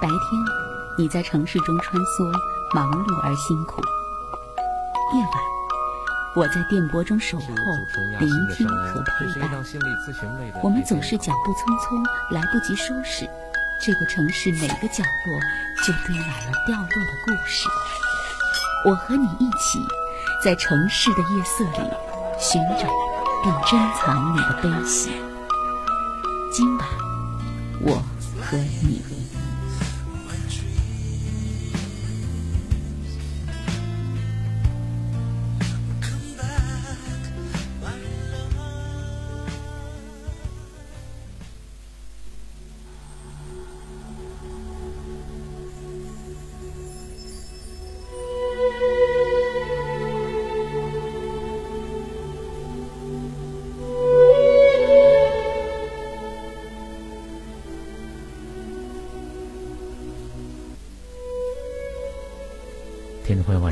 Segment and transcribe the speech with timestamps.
[0.00, 0.42] 白天，
[0.96, 2.32] 你在城市中穿梭，
[2.74, 3.82] 忙碌而辛苦；
[5.14, 5.32] 夜晚，
[6.34, 7.44] 我在电波中守候，
[8.18, 9.50] 聆听和陪伴。
[10.62, 13.28] 我们总是脚步匆匆，来不及收拾，
[13.84, 15.38] 这个城市每个角落
[15.84, 17.68] 就堆满了掉落的故事。
[18.86, 19.78] 我和你一起，
[20.42, 21.90] 在城市的夜色里
[22.38, 22.88] 寻找
[23.42, 25.10] 并珍藏你的悲喜。
[26.50, 26.88] 今晚，
[27.82, 28.02] 我
[28.40, 29.19] 和你。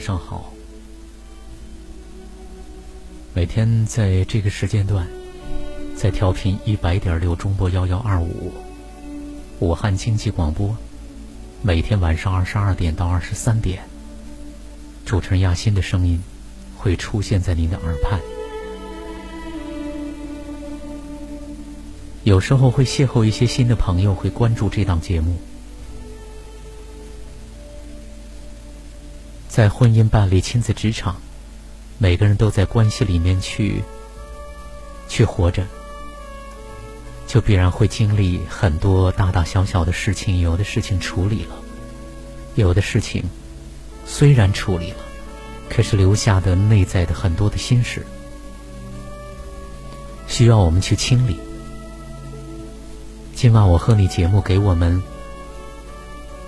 [0.08, 0.50] 上好。
[3.34, 5.06] 每天在这个时间段，
[5.94, 8.50] 在调频一百点六中波幺幺二五，
[9.58, 10.74] 武汉经济广播，
[11.60, 13.82] 每天晚上二十二点到二十三点，
[15.04, 16.18] 主持人亚欣的声音
[16.74, 18.18] 会出现在您的耳畔。
[22.24, 25.36] 有时候会邂逅一些新的朋友，会关注这档节目。
[29.58, 31.16] 在婚姻、伴侣、亲子、职场，
[31.98, 33.82] 每个人都在关系里面去
[35.08, 35.66] 去活着，
[37.26, 40.38] 就必然会经历很多大大小小的事情。
[40.38, 41.56] 有的事情处理了，
[42.54, 43.24] 有的事情
[44.06, 44.98] 虽然处理了，
[45.68, 48.06] 可是留下的内在的很多的心事，
[50.28, 51.36] 需要我们去清理。
[53.34, 55.02] 今晚我和你节目给我们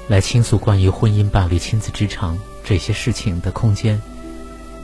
[0.07, 2.39] 来倾诉关于婚姻、伴侣、亲子、职场。
[2.71, 4.01] 这些事情的空间，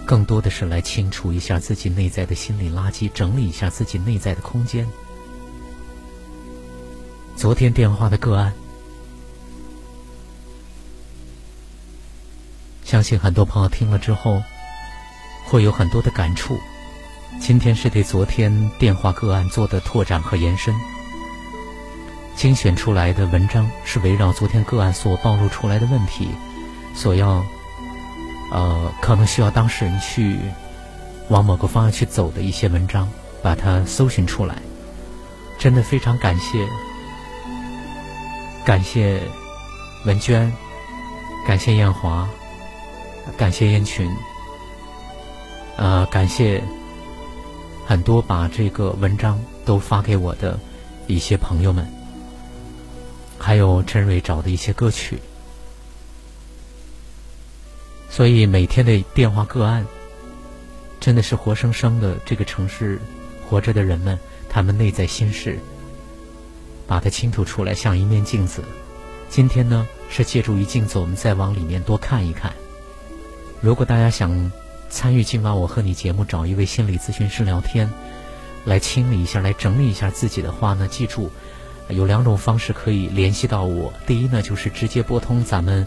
[0.04, 4.84] 更多的是来清除一下自己内在的心理垃圾，整理一下自己内在的空间。
[7.36, 8.52] 昨天电话的个案，
[12.82, 14.42] 相信很多朋友听了之后，
[15.44, 16.58] 会有很多的感触。
[17.40, 20.74] 今天是对昨天电话个案做的拓展和延伸，
[22.34, 26.30] 精选出来的文章是围绕昨天个案所暴露出来的问题，
[26.92, 27.46] 所要。
[28.52, 30.38] 呃，可能需要当事人去
[31.28, 33.08] 往某个方向去走的一些文章，
[33.42, 34.56] 把它搜寻出来。
[35.58, 36.66] 真的非常感谢，
[38.64, 39.20] 感谢
[40.04, 40.52] 文娟，
[41.46, 42.28] 感谢艳华，
[43.36, 44.08] 感谢燕群，
[45.76, 46.62] 呃，感谢
[47.86, 50.58] 很多把这个文章都发给我的
[51.06, 51.86] 一些朋友们，
[53.38, 55.18] 还有陈蕊找的一些歌曲。
[58.08, 59.84] 所以每天的电话个案，
[60.98, 62.98] 真的是活生生的这个城市
[63.46, 64.18] 活着的人们，
[64.48, 65.58] 他们内在心事，
[66.86, 68.64] 把它倾吐出来，像一面镜子。
[69.28, 72.52] 今天呢，是借助于镜子，我们再往里面多看一看。
[73.60, 74.50] 如果大家想
[74.88, 77.90] 参与今晚我和你节目，找一位心理咨询师聊天，
[78.64, 81.30] 来清理一下，来整理一下自己的话呢，记住
[81.88, 83.92] 有两种方式可以联系到我。
[84.06, 85.86] 第一呢，就是直接拨通咱们。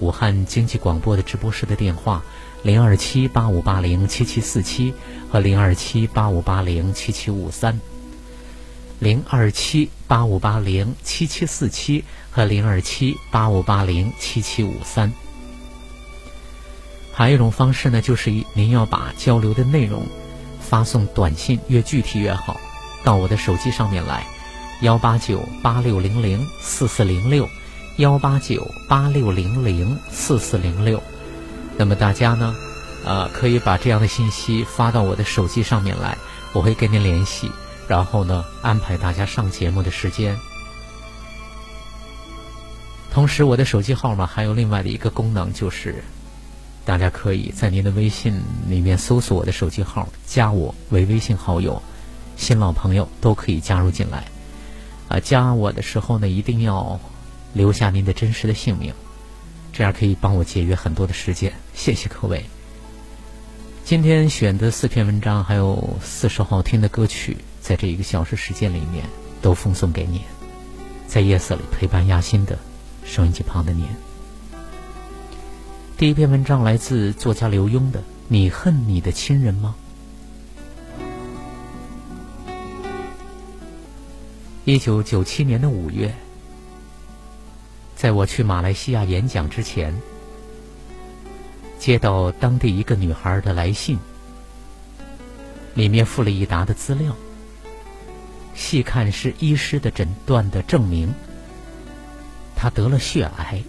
[0.00, 2.22] 武汉经济广播的直播室的电话：
[2.62, 4.94] 零二七八五八零七七四七
[5.30, 7.78] 和零二七八五八零七七五三。
[8.98, 15.12] 零二七八五八零七七四七和零二七八五八零七七五三。
[17.12, 20.06] 还有一种方式呢，就是您要把交流的内容
[20.60, 22.58] 发送短信，越具体越好，
[23.04, 24.26] 到我的手机上面来：
[24.80, 27.46] 幺八九八六零零四四零六。
[28.00, 31.02] 幺八九八六零零四四零六，
[31.76, 32.56] 那么大家呢，
[33.04, 36.16] 呃，可以把这样的信息发到我的手机上面来，
[36.54, 37.52] 我会跟您联系，
[37.86, 40.34] 然后呢，安排大家上节目的时间。
[43.12, 46.02] 同时，我的手机号码还有另外的一个功能，就是
[46.86, 51.82] 大家可以在您的微信里面搜索我的手机号，加我为微信好友，
[52.38, 54.24] 新老朋友都可以加入进来。
[55.08, 56.98] 啊，加我的时候呢，一定要。
[57.52, 58.94] 留下您的真实的姓名，
[59.72, 61.52] 这样可以帮我节约很多的时间。
[61.74, 62.44] 谢谢各位。
[63.84, 69.04] 今天选的四篇文章，还有四首好听的歌曲，在这一个小时时间里面
[69.42, 70.22] 都奉送给你，
[71.08, 72.56] 在夜色里陪伴亚心的
[73.04, 73.84] 收音机旁的您。
[75.96, 79.74] 第一篇文章来自作家刘墉的《你恨你的亲人吗》？
[84.64, 86.14] 一九九七年的五月。
[88.00, 89.94] 在我去马来西亚演讲之前，
[91.78, 93.98] 接到当地一个女孩的来信，
[95.74, 97.14] 里面附了一沓的资料。
[98.54, 101.12] 细看是医师的诊断的证明，
[102.56, 103.62] 她得了血癌。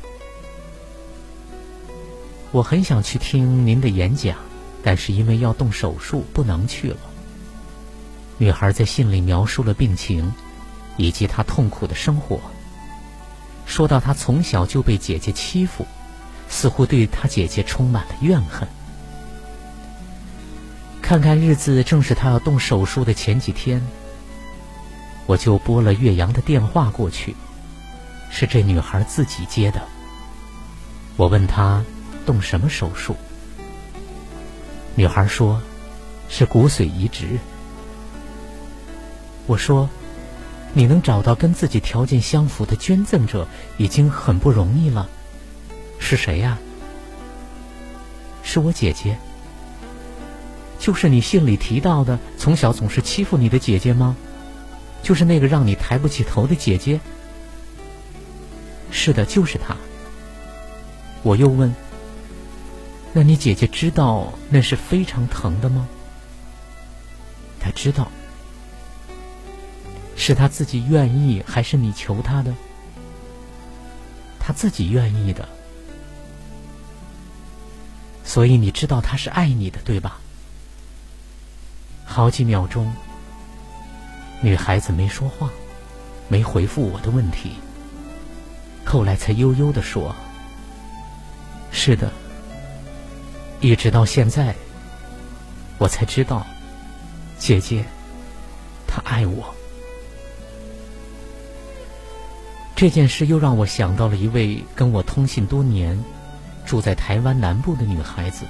[2.54, 4.38] 我很想去听您的演讲，
[4.82, 6.98] 但是因为要动手术，不能去了。
[8.38, 10.34] 女孩在信里描述了病情，
[10.96, 12.40] 以及她痛苦的生活。
[13.66, 15.86] 说到她从小就被姐姐欺负，
[16.50, 18.68] 似乎对她姐姐充满了怨恨。
[21.02, 23.82] 看看日子，正是她要动手术的前几天。
[25.28, 27.36] 我就拨了岳阳的电话过去，
[28.30, 29.82] 是这女孩自己接的。
[31.16, 31.84] 我问她
[32.26, 33.16] 动什么手术，
[34.96, 35.62] 女孩说
[36.28, 37.38] 是骨髓移植。
[39.48, 39.90] 我说
[40.74, 43.48] 你能找到跟自己条件相符的捐赠者
[43.78, 45.10] 已经很不容易了，
[46.00, 46.58] 是谁呀？
[48.44, 49.18] 是我姐姐，
[50.80, 54.16] 就是你信里提到的从小总是欺负你的姐姐吗？
[55.04, 57.00] 就是那个让你抬不起头的姐姐。
[58.92, 59.76] 是的，就是她。
[61.24, 61.74] 我又问
[63.14, 65.88] ：“那你姐姐知道那是非常疼的吗？”
[67.60, 68.12] 她知道。
[70.24, 72.54] 是她自己愿意，还是你求她的？
[74.40, 75.50] 她自己愿意的。
[78.24, 80.20] 所以你知道她是爱你的，对吧？
[82.06, 82.94] 好几秒钟。
[84.42, 85.50] 女孩子没说话，
[86.28, 87.54] 没回复我的问题。
[88.86, 90.16] 后来才悠悠的说
[91.74, 92.12] ：“是的，
[93.60, 94.54] 一直到现在，
[95.80, 96.46] 我才知道，
[97.40, 97.84] 姐姐，
[98.86, 99.52] 她爱我。”
[102.82, 106.04] 这件事又让我想到了一位跟我通信多年、
[106.66, 108.44] 住在台湾南部的女孩子，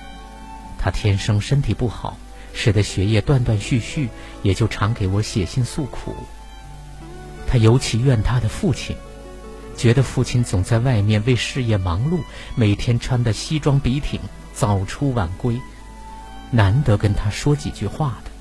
[0.79, 2.15] 她天生身体不好。
[2.53, 4.07] 使得学业断断续续，
[4.41, 6.15] 也就常给我写信诉苦。
[7.45, 8.95] 她尤其怨她的父亲，
[9.75, 12.21] 觉得父亲总在外面为事业忙碌，
[12.55, 14.17] 每天穿的西装笔挺，
[14.53, 15.59] 早出晚归，
[16.51, 18.31] 难得跟她说几句话的。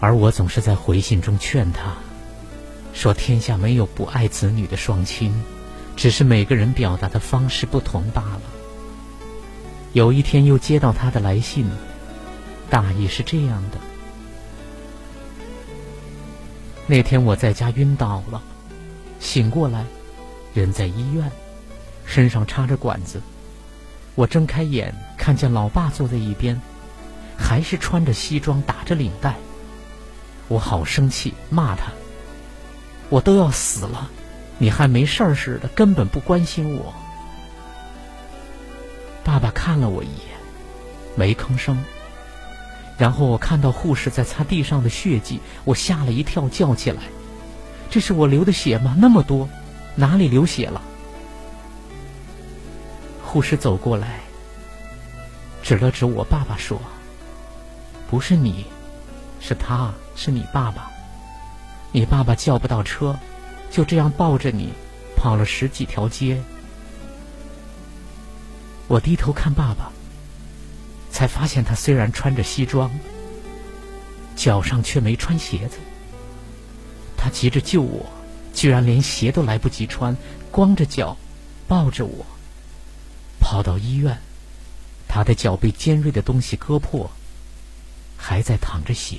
[0.00, 1.94] 而我总是在回信中劝她，
[2.94, 5.34] 说天下没有不爱子女的双亲，
[5.96, 8.42] 只是每个人表达的方式不同罢了。
[9.92, 11.68] 有一天又接到他的来信，
[12.70, 13.78] 大意是这样的：
[16.86, 18.40] 那天我在家晕倒了，
[19.18, 19.84] 醒过来，
[20.54, 21.30] 人在医院，
[22.06, 23.20] 身上插着管子。
[24.14, 26.60] 我睁开眼，看见老爸坐在一边，
[27.36, 29.34] 还是穿着西装，打着领带。
[30.46, 31.90] 我好生气，骂他
[33.08, 34.08] ：“我都要死了，
[34.58, 36.92] 你还没事儿似的，根本不关心我。”
[39.24, 40.36] 爸爸看了我一眼，
[41.16, 41.82] 没吭声。
[42.96, 47.02] 然后我看到护士在擦地上的血迹，我吓了一跳，叫起来
[47.90, 48.94] ：“这是我流的血吗？
[48.98, 49.48] 那么多，
[49.96, 50.80] 哪里流血了？”
[53.24, 54.20] 护士走过来，
[55.60, 56.80] 指了指我爸爸说
[58.08, 58.64] ：“不是你，
[59.40, 60.88] 是他，是你爸爸。
[61.94, 63.16] 你爸爸叫不到车，
[63.70, 64.72] 就这样抱着你，
[65.14, 66.42] 跑了十几条街。”
[68.88, 69.92] 我低头看爸爸，
[71.12, 72.90] 才发现他虽然穿着西装，
[74.34, 75.78] 脚上却没穿鞋子。
[77.16, 78.04] 他急着救我，
[78.52, 80.16] 居然连鞋都来不及穿，
[80.50, 81.16] 光着脚
[81.68, 82.26] 抱着我
[83.38, 84.18] 跑到医院。
[85.06, 87.08] 他的脚被尖锐的东西割破，
[88.16, 89.18] 还在淌着血。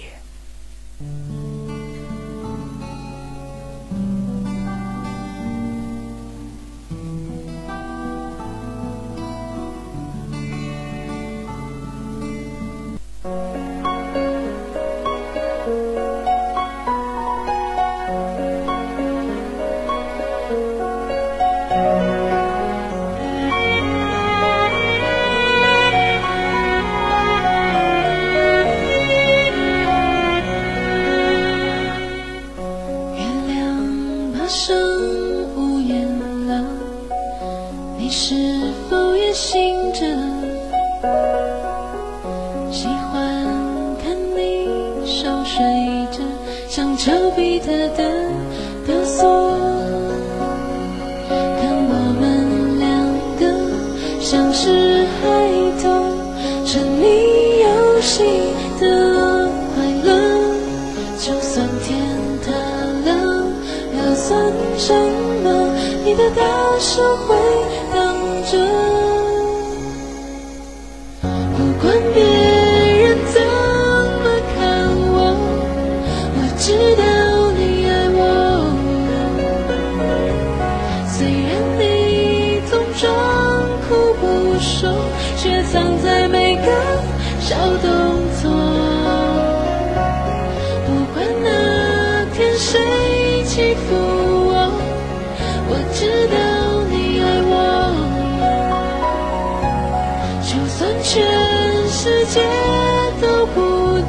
[103.22, 103.56] 都不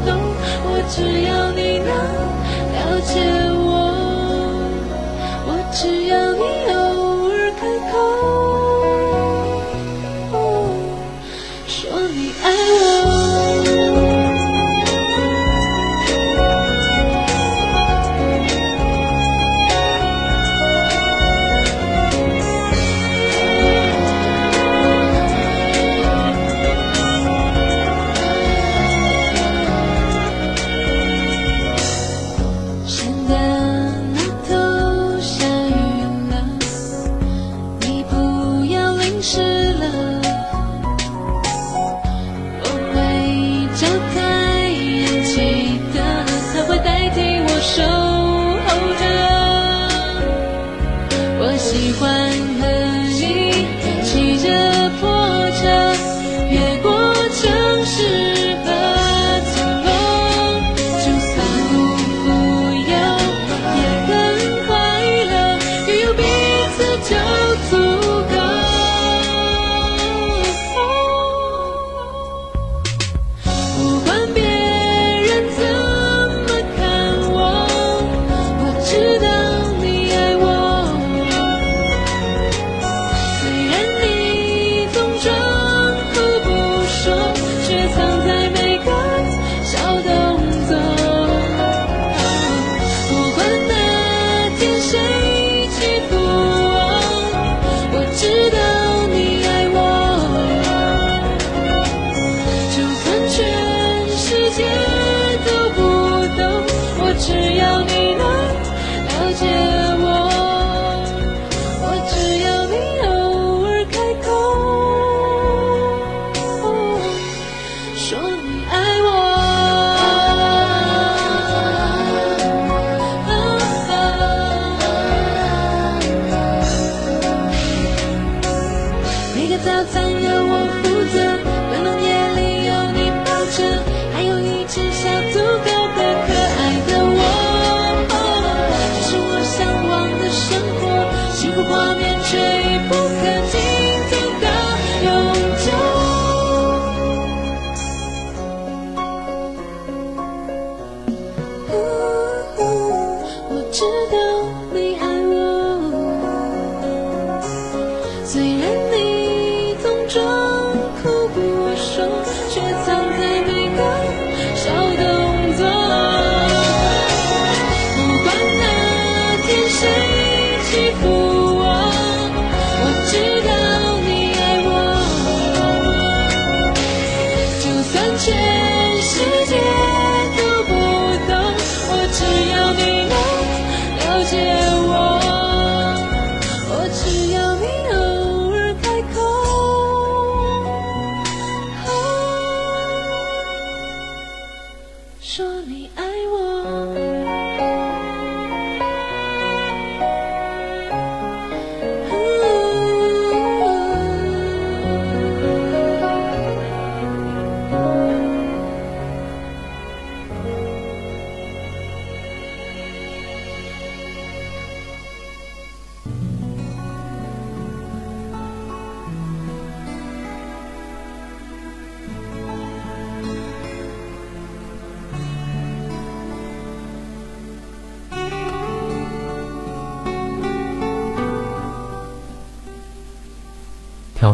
[0.04, 0.08] 懂，
[0.64, 1.90] 我只要你能
[2.72, 3.12] 了解
[3.52, 3.66] 我，
[5.46, 6.75] 我只要你有。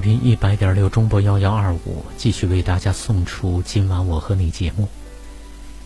[0.03, 4.89] 频一百点六中波幺幺二五，继续为大家送出今晚我和你节目，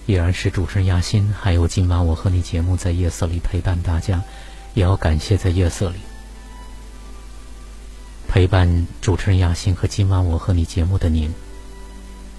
[0.07, 4.23] 依然是主持人亚欣，还有今晚我和你节目在夜色里陪伴大家，
[4.75, 5.99] 也要感谢在夜色里
[8.27, 11.31] 陪伴主持人亚欣和今晚我和你节目的您。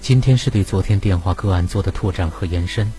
[0.00, 2.92] 今天是对昨天电话个案做的拓展和延伸。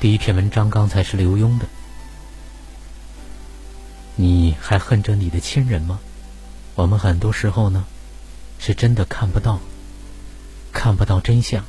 [0.00, 1.66] 第一篇文章刚才是刘墉的，
[4.16, 6.00] 你还恨着你的亲人吗？
[6.76, 7.86] 我们很多时候呢，
[8.58, 9.58] 是真的看不到，
[10.72, 11.64] 看不到真相。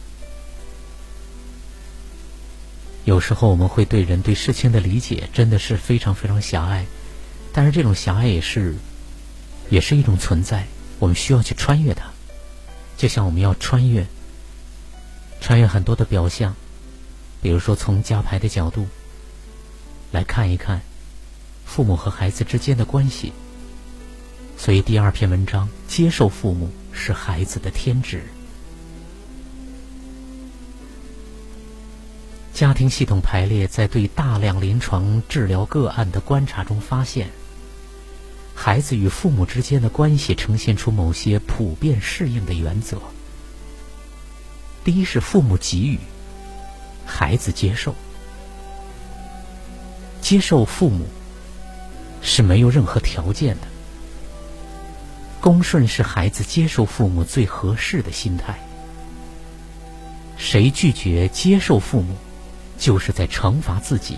[3.06, 6.86] 有时候我们会对人对事情的理解真的是非常非常狭隘，
[7.54, 8.76] 但是这种狭隘也是，
[9.70, 10.68] 也是一种存在。
[11.00, 12.12] 我们需要去穿越它，
[12.98, 14.06] 就像我们要穿越，
[15.40, 16.54] 穿越很多的表象，
[17.42, 18.86] 比如说从家牌的角度
[20.12, 20.82] 来看一看。
[21.66, 23.34] 父母和孩子之间的关系，
[24.58, 28.24] 所以第二篇文章接受父母是孩子的天职。
[32.54, 37.30] 家庭系统排列在对大量临床治疗个案的观察中发现，
[38.56, 43.00] 孩子与父母之间的关系呈现出某些普遍适应的原则。
[44.84, 46.00] 第一是父母给予，
[47.06, 47.94] 孩子接受，
[50.20, 51.06] 接受父母。
[52.20, 53.68] 是没有任何条件的，
[55.40, 58.60] 恭顺是孩子接受父母最合适的心态。
[60.38, 62.16] 谁拒绝接受父母，
[62.78, 64.18] 就是在惩罚自己。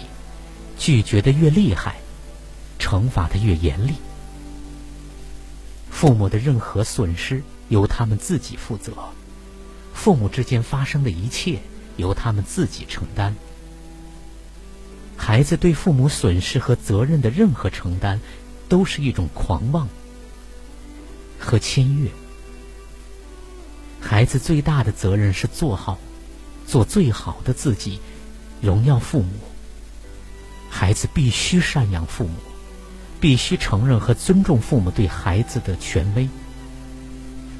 [0.78, 1.98] 拒绝的越厉害，
[2.80, 3.96] 惩罚的越严厉。
[5.90, 8.94] 父母的任何损失由他们自己负责，
[9.94, 11.60] 父母之间发生的一切
[11.98, 13.36] 由他们自己承担。
[15.18, 18.22] 孩子对父母损失和责任的任何承担，
[18.70, 19.90] 都是一种狂妄
[21.40, 22.10] 和签约。
[24.02, 25.98] 孩子最大的责任是做好，
[26.68, 28.00] 做最好的自己，
[28.62, 29.32] 荣耀父母。
[30.70, 32.36] 孩子必须赡养父母，
[33.20, 36.30] 必须承认和尊重父母对孩子的权威。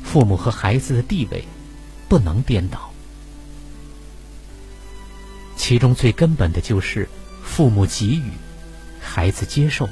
[0.04, 1.44] 父母和孩子的地位
[2.08, 2.92] 不能颠倒，
[5.56, 7.08] 其中最根本的就是。
[7.42, 8.32] 父母给予，
[9.02, 9.90] 孩子接受，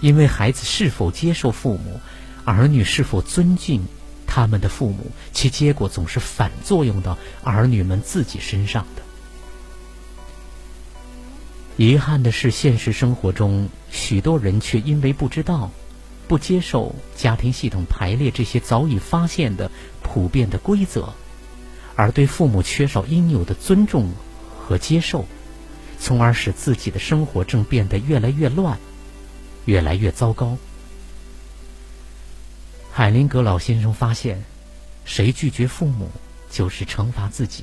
[0.00, 2.00] 因为孩子是否接受父母，
[2.48, 3.84] 儿女是否尊敬
[4.26, 9.02] 他们的父母，其结果总是反作用到儿女们自己身上的。
[11.76, 15.70] 遗憾的是，现实生活中许多人却因为不知道、
[16.26, 19.70] 不接受家庭系统排列这些早已发现的
[20.02, 21.12] 普遍的规则，
[21.96, 24.10] 而对父母缺少应有的尊重
[24.58, 25.26] 和接受。
[26.00, 28.78] 从而使自己的生活正变得越来越乱，
[29.66, 30.56] 越来越糟糕。
[32.98, 34.42] 海灵格老先生发现，
[35.04, 36.10] 谁拒绝父母，
[36.50, 37.62] 就是惩罚自己。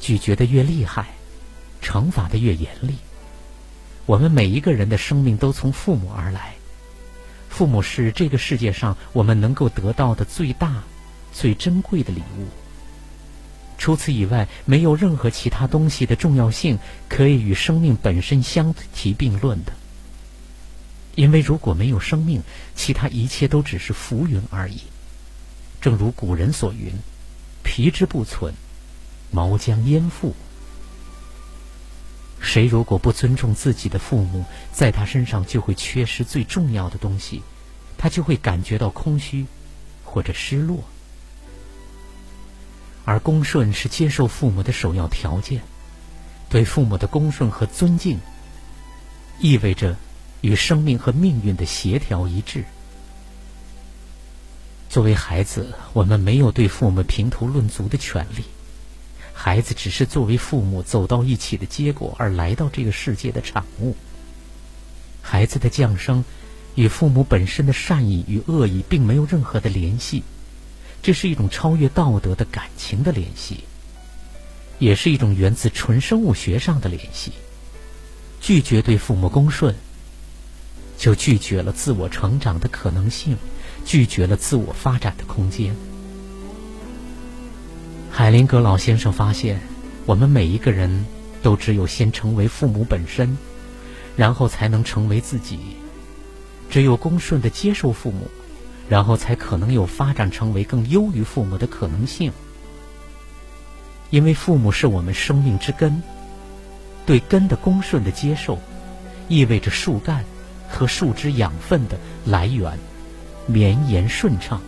[0.00, 1.06] 拒绝的越厉害，
[1.80, 2.96] 惩罚的越严厉。
[4.04, 6.52] 我们每一个人的生命都从父母而来，
[7.48, 10.82] 父母是这个世界上我们能够得到的最大、
[11.32, 12.46] 最珍贵的礼物。
[13.78, 19.72] 除此以外，没有任何其他东西的重要性可以与生命本身相提并论的。
[21.18, 22.44] 因为如果没有生命，
[22.76, 24.82] 其他一切都只是浮云而已。
[25.80, 26.92] 正如古人所云
[27.64, 28.54] ：“皮之不存，
[29.32, 30.36] 毛将焉附？”
[32.38, 37.42] 谁如果不尊重自己的父母，在他身上就会缺失最重要的东西，
[37.98, 39.44] 他就会感觉到空虚
[40.04, 40.84] 或者失落。
[43.04, 45.62] 而恭顺是接受父母的首要条件，
[46.48, 48.20] 对父母的恭顺和尊敬，
[49.40, 49.96] 意味着
[50.40, 52.64] 与生命和命运的协调一致。
[54.88, 58.42] 作为孩子，我们没有对父母评头论足的权利，
[59.32, 63.94] 孩子只是作为父母走到一起的结果而来到这个世界的产物。
[65.20, 66.24] 孩子的降生
[66.74, 70.22] 与父母本身的善意与恶意并没有任何的联系。
[71.02, 73.62] 这是一种超越道德的感情的联系，
[74.78, 77.32] 也是一种源自纯生物学上的联系。
[78.40, 79.74] 拒绝对父母恭顺，
[80.98, 83.38] 就拒绝了自我成长的可能性，
[83.86, 85.74] 拒绝了自我发展的空间。
[88.10, 89.60] 海灵格老先生发现，
[90.04, 91.06] 我们每一个人
[91.42, 93.38] 都只有先成为父母本身，
[94.16, 95.58] 然后才能成为自己。
[96.68, 98.28] 只有恭顺的接受父母。
[98.88, 102.32] 然后才可能有发展成为更优于父母的可能性，
[104.08, 106.02] 因为父母是我们生命之根。
[107.04, 108.58] 对根的恭顺的接受，
[109.28, 110.24] 意味着树干
[110.68, 112.78] 和树枝养分的来源
[113.46, 114.60] 绵延顺畅。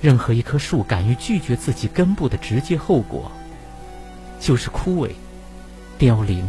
[0.00, 3.30] 任何一棵树敢于拒绝自己根部的直接后果，
[4.38, 5.10] 就是枯萎、
[5.98, 6.48] 凋零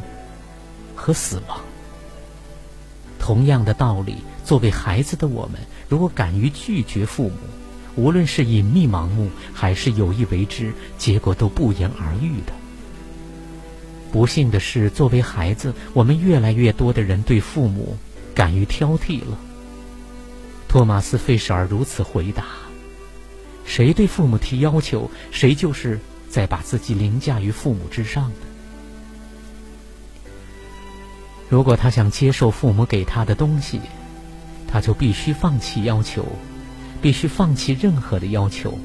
[0.95, 1.59] 和死亡。
[3.17, 5.59] 同样的道理，作为孩子的我们。
[5.87, 7.37] 如果敢于拒绝父母，
[7.95, 12.53] 无论是隐秘盲目还是有意为之，结果都不言而喻的。
[14.11, 17.95] 不幸的是，作为孩子，我们越来越多的人对父母
[18.33, 19.37] 敢于挑剔了。
[20.67, 22.45] 托马斯·费舍尔如此回答
[23.65, 28.35] ：“谁对父母提要求，谁就是在把自己凌驾于父母之上的。
[31.49, 33.79] 如果他想接受父母给他的东西，
[34.67, 36.25] 他就必须放弃要求，
[37.01, 38.77] 必须放弃任何的要求。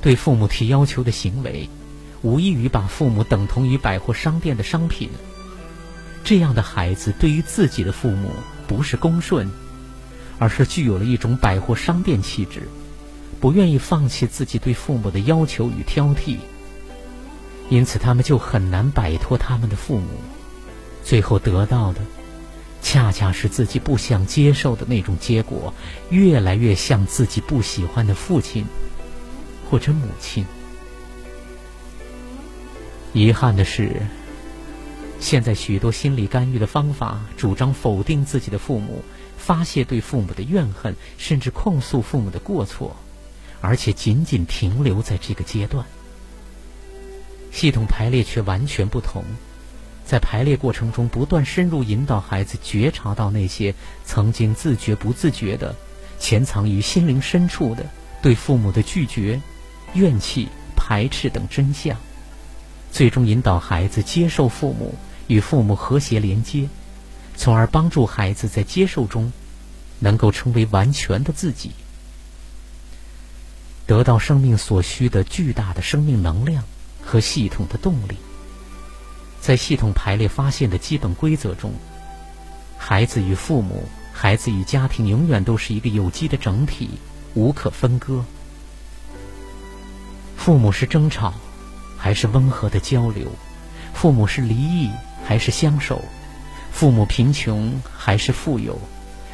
[0.00, 1.68] 对父母提要求的行为。”
[2.24, 5.10] 无异于把父母等同于百货商店的商品。
[6.24, 8.30] 这样的孩子对于自己的父母
[8.66, 9.46] 不是恭顺，
[10.38, 12.62] 而是具有了一种百货商店气质，
[13.38, 16.38] 不愿意放弃自己对父母的要求与挑剔。
[17.68, 20.08] 因此，他们就很难摆脱他们的父母，
[21.02, 22.00] 最后得到的，
[22.80, 25.74] 恰恰是自己不想接受的那种结果，
[26.08, 28.64] 越来越像自己不喜欢的父亲
[29.70, 30.46] 或者母亲。
[33.14, 34.02] 遗憾的是，
[35.20, 39.04] 现在许多心理干预的方法主张否定自己的父母，
[39.38, 42.96] 发泄对父母的怨恨，甚至控诉父母的过错，
[43.60, 45.86] 而且仅仅停留在这个阶段。
[47.52, 49.22] 系统排列却完全不同，
[50.04, 53.72] 在排列过程中不断深入引导孩子觉察到那些
[54.04, 55.76] 曾经自觉不自觉的
[56.18, 57.86] 潜藏于心灵深处的
[58.20, 59.40] 对父母的拒绝、
[59.92, 61.96] 怨气、排斥等真相。
[62.94, 64.94] 最终引导孩子接受父母，
[65.26, 66.68] 与父母和谐连接，
[67.36, 69.32] 从而帮助孩子在接受中，
[69.98, 71.72] 能够成为完全的自己，
[73.84, 76.62] 得到生命所需的巨大的生命能量
[77.02, 78.16] 和系统的动力。
[79.40, 81.72] 在系统排列发现的基本规则中，
[82.78, 86.90] 孩子与父母、孩子与家庭永远都是一个有机的整体，
[87.34, 88.24] 无可分割。
[90.36, 91.34] 父母是争吵。
[92.04, 93.32] 还是温和的交流，
[93.94, 94.90] 父母是离异
[95.24, 96.04] 还是相守，
[96.70, 98.78] 父母贫穷还是富有，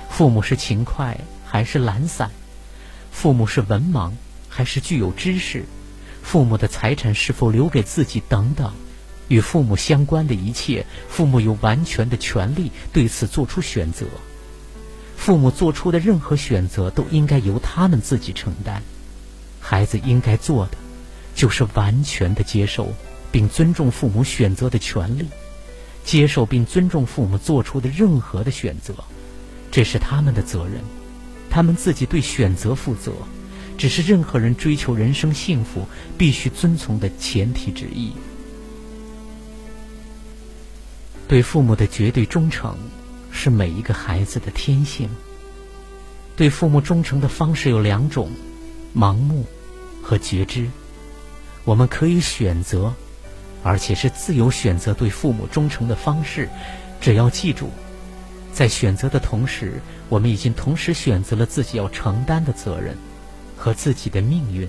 [0.08, 2.30] 父母是勤快还是懒散，
[3.10, 4.12] 父母是文盲
[4.48, 5.64] 还是具有知识，
[6.22, 8.72] 父母的财产是否留给自己等等，
[9.26, 14.06] 与父母相关的一切，父母有完全的权利对此做出选择。
[15.16, 18.80] 父母做出的任何选择都应该由他们自己承担，
[19.58, 20.78] 孩子应该做的。
[21.40, 22.92] 就是完全的接受
[23.32, 25.26] 并尊重父母选择的权利，
[26.04, 28.92] 接受并尊重父母做出的任何的选择，
[29.70, 30.82] 这是他们的责任，
[31.48, 33.14] 他们自己对选择负责，
[33.78, 35.86] 只是任何人追求人生幸福
[36.18, 38.12] 必须遵从的前提之一。
[41.26, 42.76] 对父母的绝对忠诚
[43.32, 45.08] 是每一个孩子的天性。
[46.36, 48.30] 对父母忠诚的方式有两种：
[48.94, 49.46] 盲目
[50.02, 50.68] 和觉知。
[51.64, 52.92] 我们可以选择，
[53.62, 56.48] 而且是自由选择对父母忠诚的方式。
[57.00, 57.70] 只要记住，
[58.52, 62.96] 在选择的同时，我们已经同时选择了自己要承担的责任
[63.56, 64.68] 和自己的命运。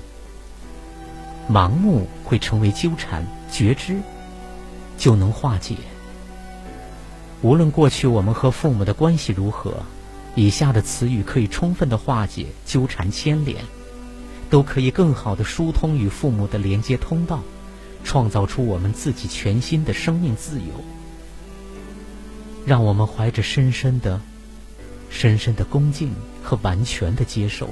[1.49, 3.97] 盲目会成为纠缠，觉知
[4.97, 5.75] 就能化解。
[7.41, 9.83] 无论过去我们和父母的关系如何，
[10.35, 13.57] 以下的词语可以充分的化解纠缠牵连。
[14.51, 17.41] 都可以更好的疏通与父母的连接通道，
[18.03, 20.83] 创造出我们自己全新的生命自由。
[22.65, 24.19] 让我们怀着深深的、
[25.09, 27.69] 深深的恭敬和完全的接受，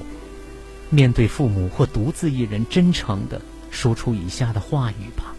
[0.90, 5.36] 面对父母或独自一人，真诚的说出以下的话语吧。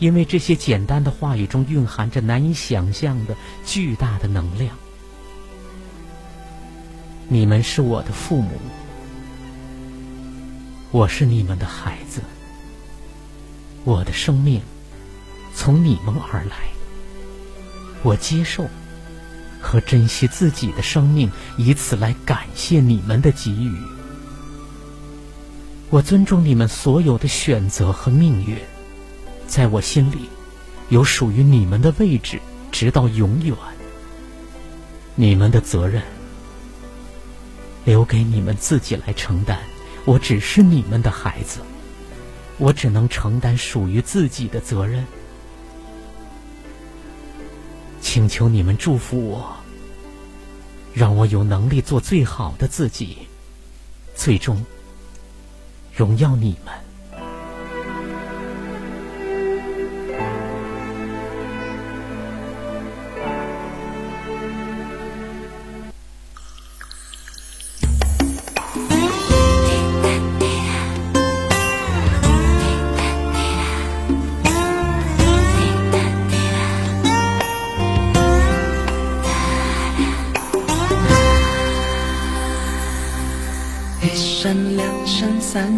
[0.00, 4.76] 因为这些简单的话语中蕴含着难以想象的巨大的能量。
[7.28, 8.50] 你们是我的父母。
[10.92, 12.20] 我是你们的孩子，
[13.84, 14.60] 我的生命
[15.54, 16.68] 从你们而来。
[18.02, 18.68] 我接受
[19.60, 23.72] 和珍惜自己的生命，以此来感谢你们的给予。
[25.90, 28.56] 我尊重你们所有的选择和命运，
[29.46, 30.28] 在我心里
[30.88, 32.40] 有属于你们的位置，
[32.72, 33.54] 直到永远。
[35.14, 36.02] 你们的责任
[37.84, 39.56] 留给你们自己来承担。
[40.04, 41.60] 我只是你们的孩子，
[42.58, 45.04] 我只能承担属于自己的责任。
[48.00, 49.54] 请求你们祝福我，
[50.92, 53.18] 让我有能力做最好的自己，
[54.14, 54.64] 最终
[55.94, 56.89] 荣耀你们。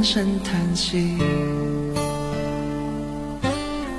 [0.03, 1.17] 声叹息，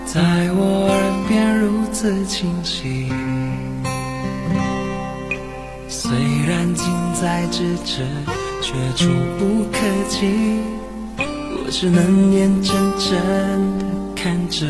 [0.06, 0.20] 在
[0.52, 3.10] 我耳边如此清晰。
[5.88, 6.12] 虽
[6.46, 6.86] 然近
[7.20, 8.06] 在咫尺，
[8.62, 10.60] 却触不可及。
[11.18, 13.18] 我只能眼睁睁
[13.80, 14.66] 地看着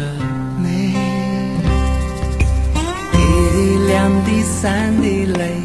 [0.62, 0.93] 你，
[3.13, 3.17] 一
[3.52, 5.56] 滴两滴三滴泪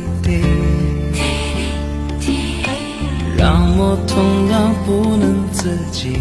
[3.39, 6.19] 让我痛到不能自己。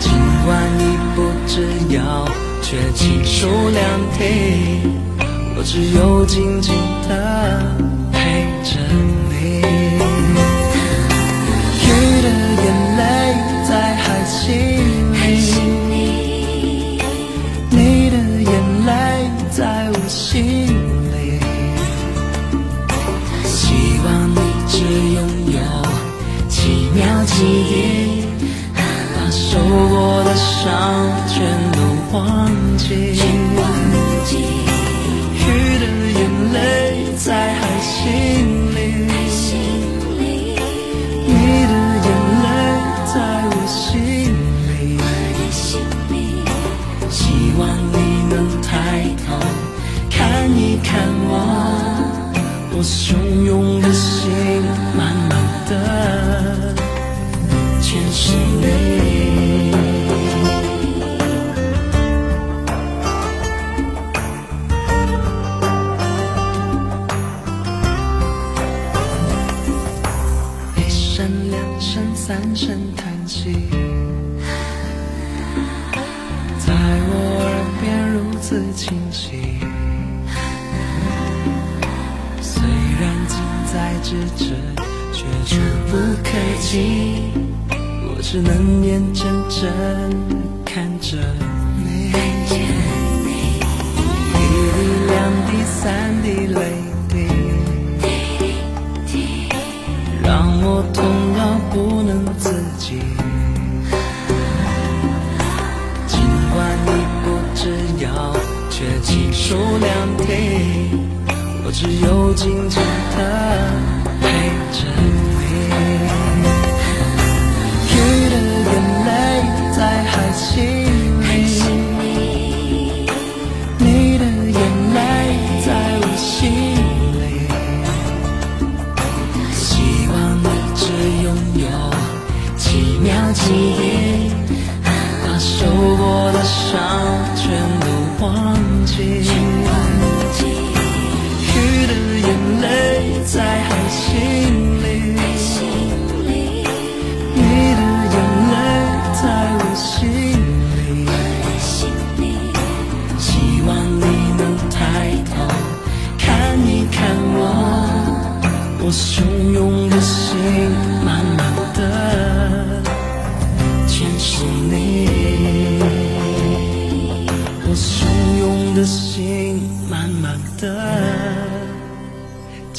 [0.00, 0.10] 尽
[0.44, 0.80] 管你
[1.14, 1.54] 不知
[1.94, 2.24] 要，
[2.62, 3.84] 却亲手两
[4.16, 4.20] 提。
[5.58, 6.74] 我只有静静
[7.08, 7.12] 的
[8.10, 8.18] 陪
[8.64, 9.15] 着你，
[32.16, 32.84] 忘记。
[35.34, 35.44] 雨
[35.78, 35.84] 的
[36.18, 36.20] 眼
[36.52, 36.56] 泪
[37.16, 37.94] 在海心
[38.74, 38.78] 里，
[41.26, 41.32] 你
[41.66, 41.74] 的
[42.04, 42.08] 眼
[42.42, 42.46] 泪
[43.12, 43.14] 在
[43.52, 43.78] 我心
[44.68, 44.72] 里。
[47.10, 47.18] 希
[47.58, 47.60] 望
[47.92, 47.94] 你
[48.28, 48.70] 能抬
[49.26, 49.28] 头
[50.10, 50.16] 看
[50.50, 50.88] 一看
[51.28, 51.32] 我，
[52.72, 54.30] 我汹涌的心
[54.96, 55.32] 慢慢
[55.68, 55.72] 的
[57.80, 58.22] 全是
[58.60, 59.15] 你。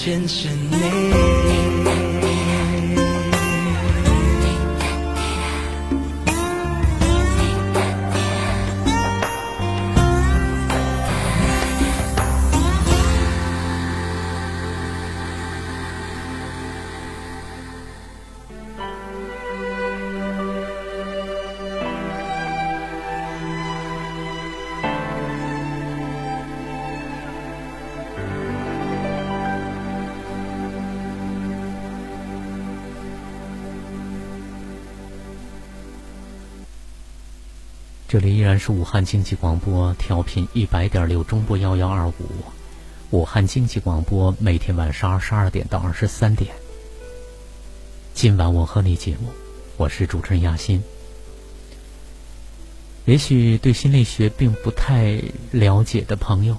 [0.08, 1.27] 变成你。
[38.20, 42.14] 这里依然是武汉经济广播，调频一百点六，中波幺幺二五。
[43.12, 46.52] 武汉经济广播每天晚上二十二点到二十三点。
[48.16, 49.30] 今晚我和你节目，
[49.78, 50.82] 我是主持人亚欣。
[53.06, 56.58] 也许对心理学并不太了解的朋友，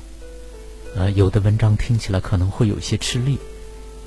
[0.94, 3.37] 呃，有的文章听起来可能会有些吃力，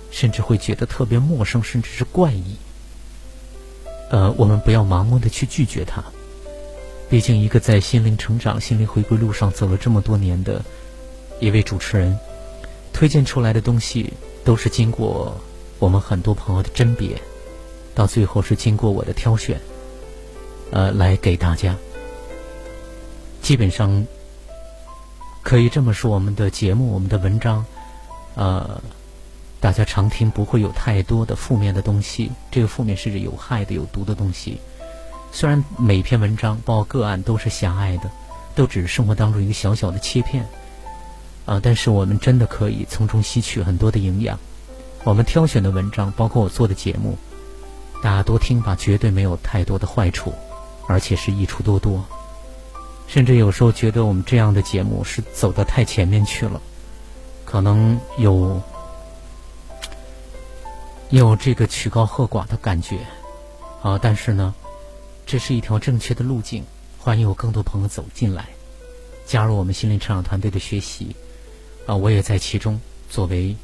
[0.09, 2.55] 甚至会觉得特别陌生，甚至是怪异。
[4.09, 6.01] 呃，我们不要盲目的去拒绝它。
[7.11, 10.63] 毕竟，一个在心灵成长、心灵回归路上走了这么多年的
[11.41, 12.17] 一位主持人，
[12.93, 14.13] 推荐出来的东西
[14.45, 15.35] 都是经过
[15.77, 17.21] 我们很多朋友的甄别，
[17.93, 19.59] 到最后是经过我的挑选，
[20.71, 21.75] 呃，来给大家。
[23.41, 24.07] 基本上
[25.43, 27.65] 可以这么说，我们的节目、我们的文章，
[28.35, 28.81] 呃，
[29.59, 34.61] 大家常听不会有太多的负面的东西，这个负面是指有害的、有毒的东西。
[35.31, 38.11] 虽然每篇文章包括个案都是狭隘的，
[38.53, 40.45] 都只是生活当中一个小小的切片，
[41.45, 44.37] 啊，但是我们真的可以从中吸取很多的营养。
[45.03, 47.17] 我们挑选的文章，包括我做的节目，
[48.03, 50.33] 大家多听吧，绝对没有太多的坏处，
[50.87, 52.03] 而且是益处多多。
[53.07, 56.61] 甚至有时候觉得我们这样的节目是走得太前面去了，
[57.45, 58.61] 可能有。
[61.11, 62.99] 有这个曲高和寡的感觉，
[63.81, 64.55] 啊，但是呢，
[65.31, 66.61] 这是一条正确的路径。
[66.97, 68.49] 欢迎有更多朋友走进来，
[69.25, 71.15] 加入我们心灵成长团队的学习，
[71.85, 73.55] 啊，我也在其中作为，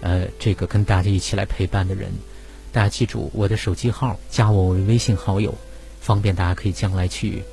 [0.00, 2.10] 呃，这个跟大家一起来陪伴的人。
[2.72, 5.54] 大家记住我的手机号，加我为微信好友，
[6.00, 7.44] 方便大家可以将来去，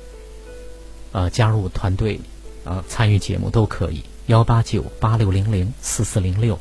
[1.12, 2.18] 呃，加入团队，
[2.64, 4.02] 啊，参与节目都可以。
[4.26, 6.58] 幺八九八六零零四四零六。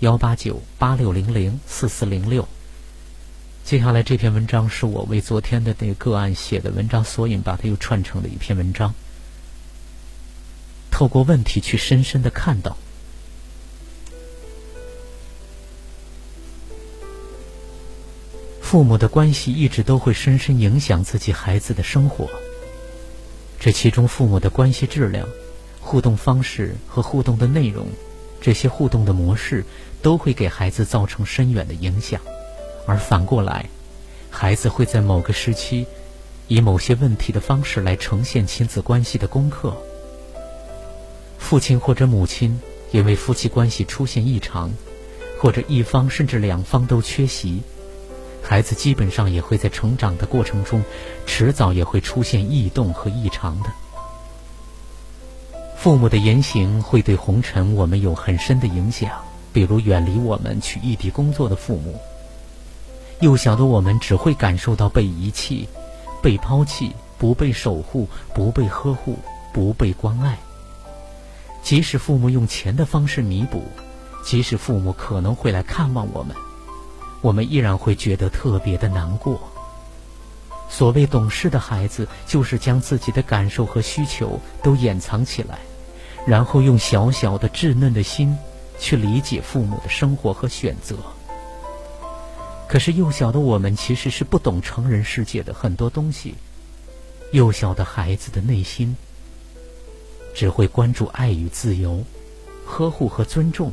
[0.00, 2.46] 幺八九八六零零四四零六。
[3.64, 8.94] 接下来这篇文章是我为昨天的那个个案写的文章索引，把它又串成了一篇文章。
[10.90, 12.76] 透过问题去深深的看到，
[18.60, 22.28] 父母的关系一直都会深深影响自己孩子的生活。
[23.58, 25.26] 这其中，父母的关系质量、
[25.80, 27.88] 互动方式和互动的内容，
[28.42, 29.64] 这些互动的模式。
[30.02, 32.20] 都会给孩子造成深远的影响，
[32.86, 33.66] 而反过来，
[34.30, 35.86] 孩子会在某个时期，
[36.48, 39.76] 以某些问题的方式来呈现亲子关系的功课。
[41.38, 42.60] 父亲或者母亲
[42.92, 44.70] 因为夫妻关系出现异常，
[45.40, 47.62] 或者一方甚至两方都缺席，
[48.42, 50.82] 孩子基本上也会在成长的过程中，
[51.26, 53.70] 迟早也会出现异动和异常的。
[55.76, 59.10] 父母的言行会对红尘我们有很深的影响。
[59.52, 61.96] 比如远离我们去异地工作的父母，
[63.20, 65.68] 幼小的我们只会感受到被遗弃、
[66.22, 69.18] 被抛弃、不被守护、不被呵护、
[69.52, 70.38] 不被关爱。
[71.62, 73.62] 即使父母用钱的方式弥补，
[74.24, 76.36] 即使父母可能会来看望我们，
[77.22, 79.40] 我们依然会觉得特别的难过。
[80.68, 85.58] 所谓懂事的孩子，就是将自己的感受和需求都掩藏起来，
[86.26, 88.36] 然后用小小的稚嫩的心。
[88.76, 90.96] 去理解父母的生活和选择。
[92.68, 96.34] 可是幼小的我们其实是不懂成人世界的很多东西。
[97.32, 98.96] 幼小的孩子的内心
[100.34, 102.04] 只会关注爱与自由、
[102.66, 103.72] 呵护和尊重。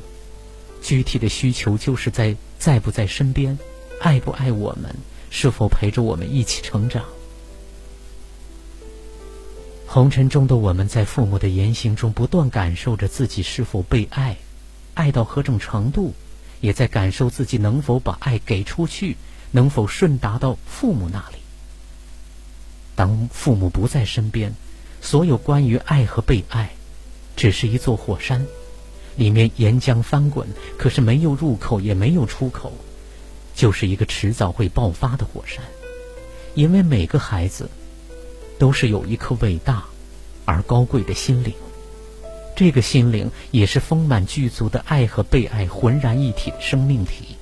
[0.81, 3.57] 具体的需求就是在在不在身边，
[3.99, 4.95] 爱不爱我们，
[5.29, 7.05] 是否陪着我们一起成长。
[9.85, 14.37] 红尘中的我们在父母的言行中不断感受着自己是否被爱。
[14.93, 16.13] 爱到何种程度，
[16.61, 19.17] 也在感受自己能否把爱给出去，
[19.51, 21.37] 能否顺达到父母那里。
[22.95, 24.53] 当父母不在身边，
[25.01, 26.71] 所有关于爱和被爱，
[27.35, 28.45] 只是一座火山，
[29.15, 30.47] 里面岩浆翻滚，
[30.77, 32.71] 可是没有入口，也没有出口，
[33.55, 35.63] 就是一个迟早会爆发的火山。
[36.53, 37.69] 因为每个孩子，
[38.59, 39.83] 都是有一颗伟大
[40.45, 41.53] 而高贵的心灵。
[42.55, 47.37] 这个心灵也是丰满具足的爱和被爱浑然一体的生命体。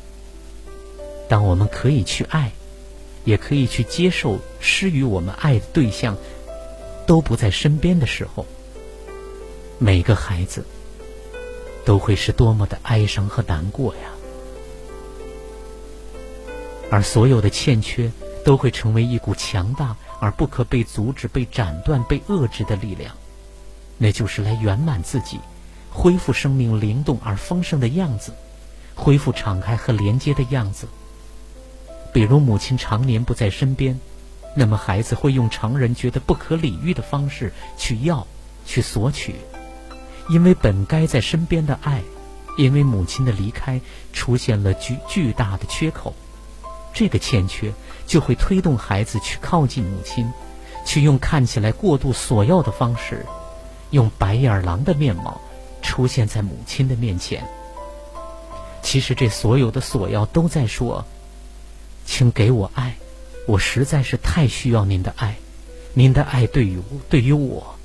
[1.27, 2.51] 当我们可以去爱，
[3.25, 6.17] 也可以去接受施予我们爱的对象
[7.05, 8.45] 都不在身边的时候，
[9.77, 10.65] 每个孩子
[11.85, 14.01] 都会是多么的哀伤和难过呀！
[16.91, 18.11] 而所有的欠缺
[18.43, 23.15] 都会成为一股强大而不可被阻止、被斩断、被遏制的力量。
[23.99, 25.39] 那就是来圆满自己，
[25.91, 28.33] 恢复生命灵动而丰盛的样子，
[28.95, 30.87] 恢复敞开和连接的样子。
[32.11, 33.99] 比如母亲常年不在身边，
[34.55, 38.25] 那么孩子会用常人觉得不可理喻的方式去要、
[38.65, 39.35] 去索取，
[40.29, 42.01] 因为本该在身边的爱，
[42.57, 43.79] 因为母亲的离开
[44.13, 46.15] 出现了巨巨大的缺口，
[46.93, 47.71] 这个欠缺
[48.07, 50.31] 就会推动孩子去靠近母亲，
[50.85, 53.25] 去用看起来过度索要的方式。
[53.91, 55.39] 用白眼狼的面貌
[55.81, 57.43] 出现在母亲的面前。
[58.81, 61.05] 其实这所有的索要都在说
[62.05, 62.95] ：“请给我爱，
[63.45, 65.35] 我实在是太需要您的爱，
[65.93, 67.75] 您的爱对于我对于我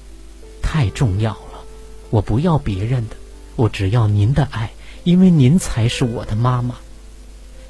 [0.63, 1.65] 太重要了。
[2.11, 3.17] 我不要别人的，
[3.57, 4.71] 我只要您的爱，
[5.03, 6.77] 因为您才是我的妈妈，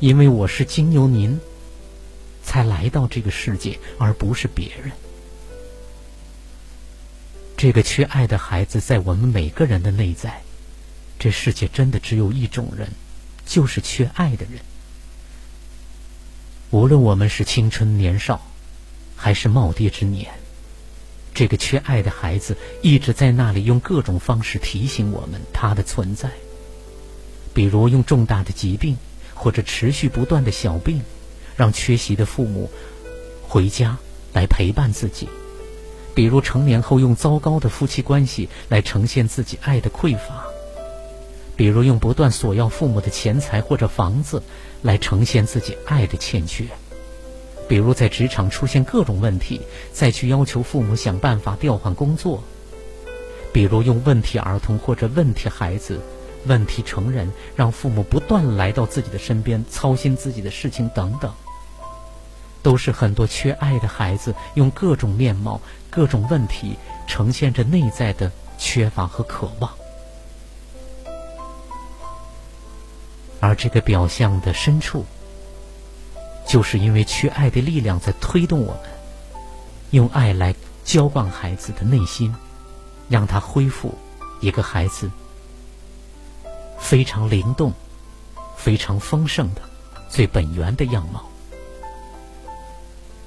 [0.00, 1.40] 因为我是经由您
[2.42, 4.92] 才来到这个世界，而不是别人。”
[7.56, 10.42] 这个缺爱的孩子，在我们每个人的内在。
[11.18, 12.88] 这世界真的只有一种人，
[13.46, 14.60] 就是缺爱的人。
[16.70, 18.42] 无论我们是青春年少，
[19.16, 20.34] 还是耄耋之年，
[21.32, 26.30] 这个缺爱的孩子一直在那里用各种方式提醒我们他的存在。
[27.54, 28.98] 比如用重大的疾病
[29.32, 31.00] 或者持续不断的小病，
[31.56, 32.68] 让缺席的父母
[33.46, 33.96] 回家
[34.32, 35.28] 来陪伴自己；
[36.14, 40.44] 比如成年后用糟糕的夫妻关系来呈现自己爱的匮乏；
[41.56, 44.42] 比如用不断索要父母的钱财或者房子
[44.82, 46.66] 来呈现自己爱的欠缺；
[47.68, 49.60] 比如在职场出现各种问题，
[49.92, 52.38] 再去要求父母想办法调换工作；
[53.52, 56.00] 比如用问题儿童或者问题孩子。
[56.46, 61.32] 问题成人，让父母不断来到自己的身边，操心自己的事情等等，
[62.64, 65.60] 都是很多缺爱的孩子用各种面貌、
[65.90, 69.70] 各种问题呈现着内在的缺乏和渴望。
[73.38, 75.04] 而这个表象的深处，
[76.48, 78.90] 就是因为缺爱的力量在推动我们，
[79.90, 80.54] 用爱来
[80.84, 82.34] 浇灌孩子的内心，
[83.10, 83.94] 让他恢复
[84.40, 85.10] 一个孩子。
[86.78, 87.72] 非常灵动、
[88.56, 89.60] 非常丰盛的
[90.08, 91.28] 最本源的样貌。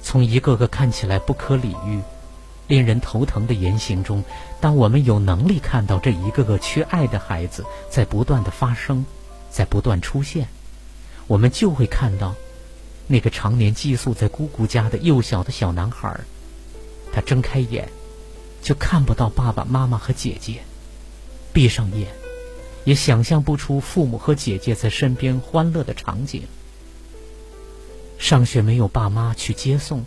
[0.08, 2.00] 从一个个看起来不可理喻、
[2.66, 4.24] 令人头疼的言行中，
[4.58, 9.04] 当我们有能力看到这一个个缺爱的孩子在不断的发生、
[9.50, 10.48] 在不断出现，
[11.26, 12.34] 我们就会看到
[13.06, 16.18] 那个常年寄宿在姑姑家的幼小的小男孩，
[17.12, 17.90] 他睁开眼
[18.62, 20.62] 就看不到爸爸妈妈和姐姐，
[21.52, 22.08] 闭上眼。
[22.84, 26.44] 也想象不出父母和姐姐在身边欢乐的场景。
[28.18, 30.04] 上学没有爸妈去接送，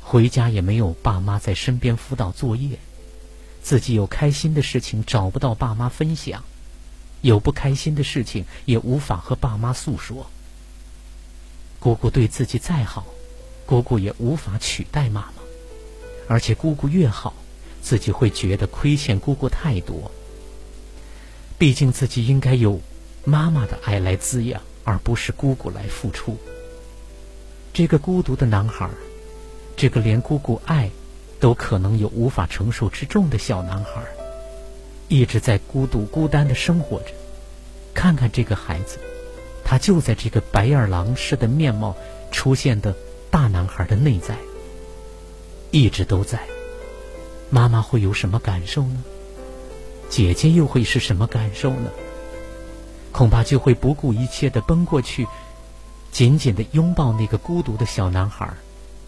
[0.00, 2.78] 回家也没有爸妈在身边辅导作业，
[3.62, 6.42] 自己有开心的事情找不到爸妈分享，
[7.20, 10.30] 有不开心的事情也无法和爸妈诉说。
[11.80, 13.04] 姑姑对自己再好，
[13.66, 15.42] 姑姑也无法取代妈妈，
[16.28, 17.34] 而且姑姑越好，
[17.82, 20.10] 自己会觉得亏欠姑姑太多。
[21.58, 22.80] 毕竟自己应该有
[23.24, 26.38] 妈妈的爱来滋养，而不是姑姑来付出。
[27.72, 28.88] 这个孤独的男孩，
[29.76, 30.90] 这个连姑姑爱
[31.38, 34.02] 都可能有无法承受之重的小男孩，
[35.08, 37.12] 一直在孤独孤单的生活着。
[37.94, 38.98] 看看这个孩子，
[39.64, 41.96] 他就在这个白眼狼似的面貌
[42.30, 42.94] 出现的
[43.30, 44.36] 大男孩的内在，
[45.70, 46.40] 一直都在。
[47.50, 49.02] 妈妈会有什么感受呢？
[50.08, 51.90] 姐姐又会是什么感受呢？
[53.10, 55.26] 恐怕就会不顾一切的奔过去，
[56.10, 58.52] 紧紧的拥抱那个孤独的小男孩，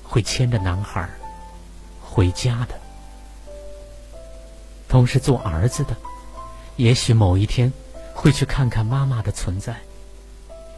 [0.03, 1.09] 会牵着男孩
[2.01, 2.75] 回家的。
[4.89, 5.97] 同时，做儿子的，
[6.77, 7.73] 也许某一天
[8.15, 9.77] 会去看看妈妈的存在。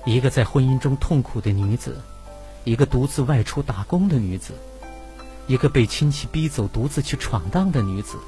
[0.04, 2.00] 一个在婚姻中痛苦的女子，
[2.64, 4.54] 一个独自外出打工的女子，
[5.46, 8.18] 一个被亲戚逼走独自去闯荡的女子。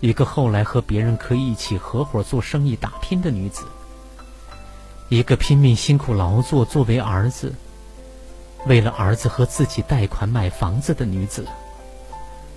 [0.00, 3.64] 一个后来和别人可以一起合伙做生意打拼的女子，
[5.12, 7.52] 一个拼命辛苦劳作作为儿子，
[8.64, 11.46] 为了儿子和自己贷款买房子的女子，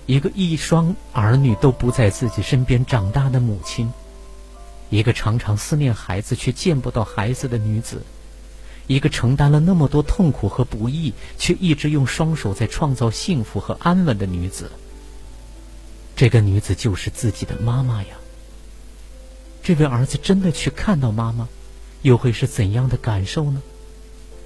[0.06, 3.92] 一个一双儿女都不在自己身边长大的母亲，
[4.88, 8.00] 一个常常思念孩子却见不到孩子的女子，
[8.86, 14.70] 一个承担了那么多痛苦和不易却一直用双手在创造幸福和安稳的女子。
[16.16, 18.16] 这个女子就是自己的妈妈呀。
[19.62, 21.46] 这位儿子真的去看到妈妈，
[22.06, 23.60] 又会是怎样的感受呢？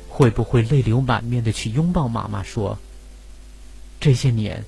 [0.09, 2.79] 会不会泪流满面的去拥抱妈妈，说
[4.01, 4.65] ：“这些年，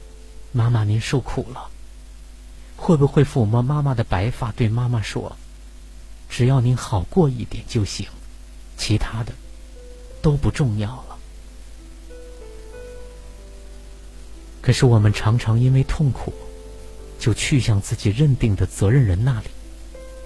[0.53, 1.70] 妈妈您受苦了。”
[2.76, 5.34] 会不会抚摸妈妈的白发，对妈妈说
[6.28, 8.07] ：“只要您好过一点就行，
[8.76, 9.32] 其他的
[10.20, 11.18] 都不重要了。”
[14.61, 16.30] 可是我们常常因为痛苦。
[17.18, 19.47] 就去向自己认定的责任人那里，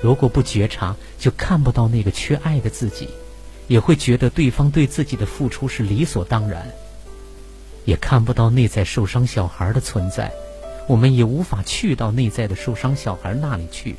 [0.01, 3.09] 如果不觉察，就看不到那个缺爱的自己，
[3.66, 6.70] 也会觉得对方对自己的付出是理所当然，
[7.84, 10.32] 也看不到内在受伤小孩的存在，
[10.86, 13.97] 我们也无法去到内在的受伤小孩那里去，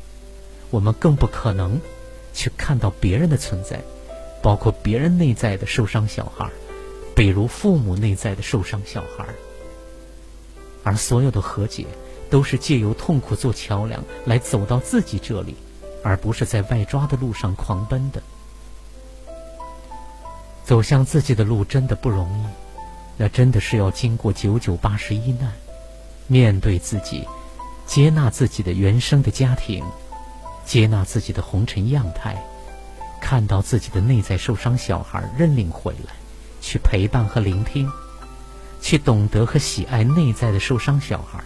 [0.70, 1.80] 我们更不可能
[2.32, 3.80] 去看到别人的存在，
[4.40, 6.48] 包括别人内在的受伤小孩，
[7.14, 9.26] 比如父母内在的受伤小孩，
[10.84, 11.86] 而所有的和解。
[12.30, 15.54] 都是借由痛苦做桥梁来走到自己这里，
[16.02, 18.22] 而不是在外抓的路上狂奔的。
[20.64, 22.44] 走向自己的路真的不容易，
[23.16, 25.50] 那真的是要经过九九八十一难，
[26.26, 27.26] 面对自己，
[27.86, 29.82] 接纳自己的原生的家庭，
[30.66, 32.36] 接纳自己的红尘样态，
[33.18, 36.12] 看到自己的内在受伤小孩认领回来，
[36.60, 37.90] 去陪伴和聆听，
[38.82, 41.42] 去懂得和喜爱内在的受伤小孩，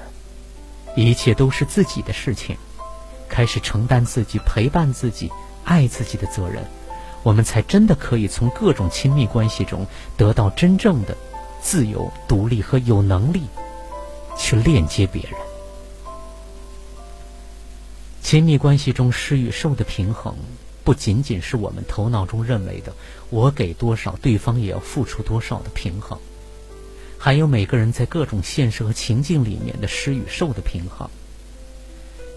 [0.96, 2.57] 一切都是自己的事情，
[3.33, 5.33] 开始承担自己陪伴自己、
[5.64, 6.62] 爱自己的责任，
[7.22, 9.87] 我们才真的可以从各种亲密关系中
[10.18, 11.16] 得到真正的
[11.62, 13.41] 自由、独立和有能力
[14.37, 15.33] 去链接别人。
[18.20, 20.37] 亲密关系中施与受的平衡，
[20.85, 22.93] 不仅仅是我们头脑中认为的
[23.30, 26.18] “我给多少，对方也要付出多少”的平衡，
[27.18, 31.09] 还有每个人在各种现实和情境里面的施与受的平衡。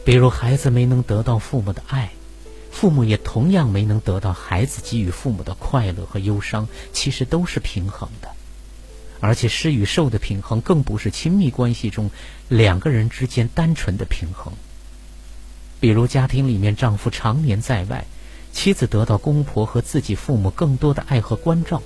[0.05, 2.11] 比如，孩子没能得到父母的爱，
[2.71, 8.29] 父母也同样没能得到孩子给予父母的快乐和忧伤，其实都是平衡的。
[9.19, 12.11] 而且，施与受的平衡，更不是亲密关系中
[12.49, 14.53] 两个人之间单纯的平衡。
[15.79, 18.05] 比如家庭里面，丈夫常年在外，
[18.53, 21.81] 妻子得到公婆和自己父母更多的爱和关照。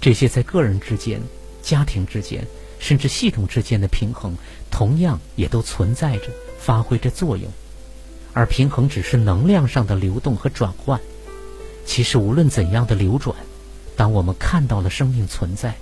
[0.00, 1.20] 这些在个人之间、
[1.60, 2.46] 家庭之间，
[2.78, 4.34] 甚至系统之间的平衡，
[4.70, 6.30] 同样也都存在着、
[6.64, 7.50] 发挥着作用。
[8.32, 11.00] 而平衡只是能量上的流动和转换。
[11.84, 13.36] 其实无论怎样的流转，
[13.96, 15.74] 当我们看到了生命存在，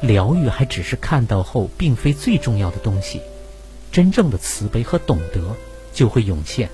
[0.00, 3.20] 疗愈还只是看到后并非最重要的东西。
[3.90, 5.56] 真正的慈悲和懂得。
[5.92, 6.70] 就会涌现，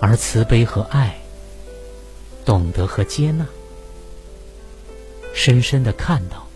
[0.00, 1.20] 而慈悲和爱、
[2.46, 3.46] 懂得和接纳，
[5.34, 6.48] 深深的看到，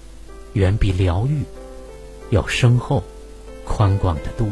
[0.55, 1.43] 远比疗愈
[2.31, 3.05] 要深厚、
[3.67, 4.49] 宽广的多。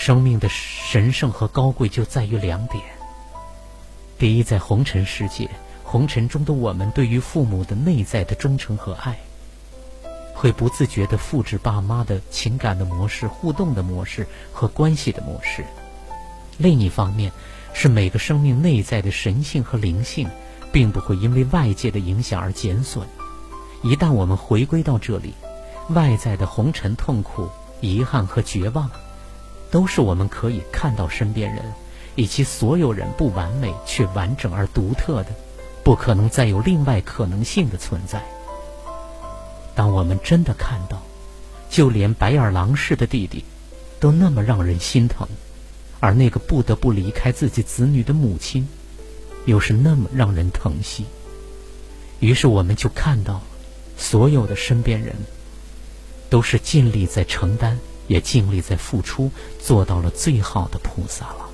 [0.00, 2.82] 生命的神圣和高贵就在于两点：
[4.18, 5.46] 第一，在红尘世界，
[5.84, 9.14] 红尘中的我们对于父母的内在的忠诚和爱。
[10.32, 15.62] 会不自觉地复制爸妈的情感的模式、互动的模式和关系的模式。
[16.56, 17.30] 另一方面，
[17.74, 20.26] 是每个生命内在的神性和灵性，
[20.72, 23.06] 并不会因为外界的影响而减损。
[23.82, 25.34] 一旦我们回归到这里，
[25.90, 27.50] 外在的红尘、痛苦、
[27.82, 28.90] 遗憾和绝望，
[29.70, 31.62] 都是我们可以看到身边人
[32.16, 35.30] 以及所有人不完美却完整而独特的，
[35.84, 38.22] 不可能再有另外可能性的存在。
[39.74, 41.00] 当我们真的看到，
[41.70, 43.44] 就连白眼狼似的弟弟，
[44.00, 45.26] 都那么让人心疼，
[46.00, 48.68] 而那个不得不离开自己子女的母亲，
[49.46, 51.06] 又是那么让人疼惜。
[52.18, 53.40] 于是我们就看到，
[53.96, 55.14] 所有的身边人，
[56.28, 57.78] 都是尽力在承担，
[58.10, 59.30] 也尽力在付出，
[59.60, 61.49] 做到了最好的菩萨了。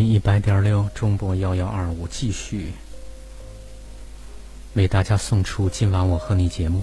[0.00, 2.72] 频一百点六，中波幺幺二五，继续
[4.72, 6.80] 为大家送出今晚我和你节目。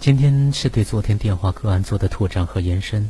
[0.00, 3.08] 今天是对昨天电话个案做的拓展和延伸，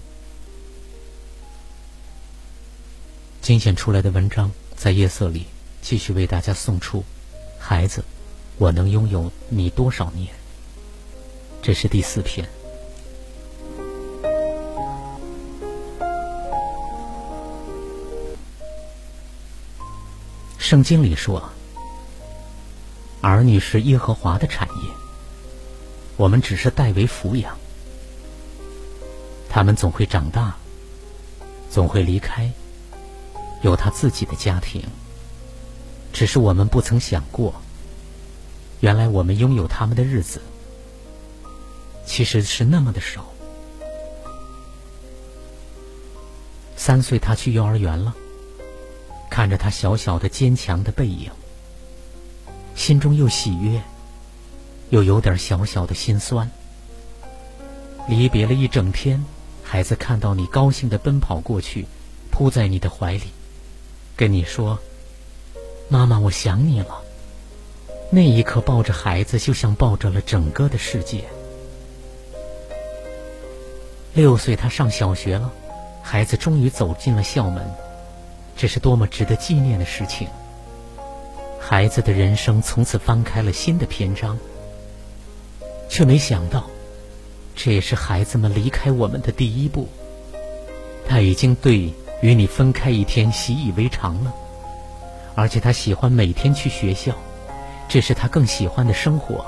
[3.40, 5.46] 精选出来的文章，在夜色里
[5.80, 7.02] 继续为大家送出。
[7.58, 8.04] 孩子，
[8.58, 10.28] 我能拥有你多少年？
[11.62, 12.46] 这是第四篇。
[20.68, 21.42] 圣经里说，
[23.22, 24.90] 儿女是耶和华的产业，
[26.18, 27.56] 我们只是代为抚养，
[29.48, 30.54] 他们总会长大，
[31.70, 32.52] 总会离开，
[33.62, 34.82] 有他自己的家庭。
[36.12, 37.54] 只是我们不曾想过，
[38.80, 40.38] 原来我们拥有他们的日子，
[42.04, 43.24] 其实是那么的少。
[46.76, 48.14] 三岁，他去幼儿园了。
[49.30, 51.30] 看着他小小的坚强的背影，
[52.74, 53.80] 心中又喜悦，
[54.90, 56.50] 又有点小小的心酸。
[58.08, 59.22] 离别了一整天，
[59.62, 61.86] 孩子看到你高兴的奔跑过去，
[62.30, 63.24] 扑在你的怀里，
[64.16, 64.78] 跟你说
[65.88, 67.02] ：“妈妈，我想你了。”
[68.10, 71.24] 那一刻，抱着孩子就像抱着了整个的世界。
[74.14, 75.52] 六岁，他上小学了，
[76.02, 77.70] 孩子终于走进了校门。
[78.58, 80.26] 这是多么值得纪念的事情！
[81.60, 84.36] 孩子的人生从此翻开了新的篇章，
[85.88, 86.64] 却没想到，
[87.54, 89.86] 这也是孩子们离开我们的第一步。
[91.06, 94.34] 他已经对与你分开一天习以为常了，
[95.36, 97.14] 而且他喜欢每天去学校，
[97.88, 99.46] 这是他更喜欢的生活。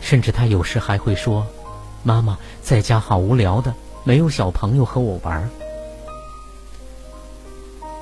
[0.00, 1.46] 甚至他有时还会说
[2.02, 5.48] ：“妈妈在家好无聊的，没有小朋友和我玩。”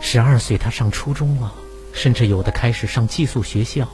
[0.01, 1.53] 十二岁，他上初中了，
[1.93, 3.89] 甚至有的开始上寄宿学校，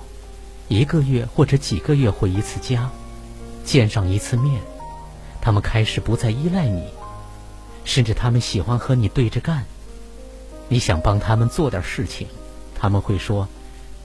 [0.69, 2.91] 一个月或者几个月回一次家，
[3.65, 4.61] 见上一次面。
[5.41, 6.87] 他们开始不再依赖你，
[7.85, 9.65] 甚至他们喜欢和你对着干。
[10.69, 12.27] 你想帮他们做点事情，
[12.75, 13.49] 他们会说：“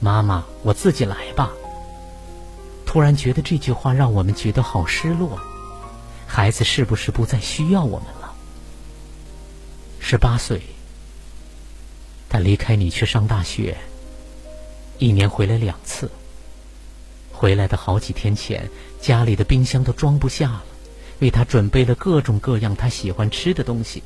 [0.00, 1.50] 妈妈，我自己来吧。”
[2.84, 5.38] 突然觉得这句话让我们觉得好失落。
[6.26, 8.34] 孩子是不是不再需要我们了？
[10.00, 10.60] 十八岁。
[12.30, 13.76] 他离开你去上大学，
[14.98, 16.08] 一年回来两次。
[17.32, 18.70] 回来的好几天前，
[19.00, 20.64] 家里的冰箱都装不下了，
[21.18, 24.00] 为他准备了各种各样他喜欢吃的东西。